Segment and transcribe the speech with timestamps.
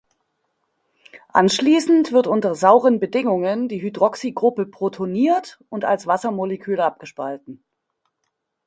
[1.29, 7.63] Anschließend wird unter sauren Bedingungen die Hydroxygruppe protoniert und als Wasser-Molekül abgespalten.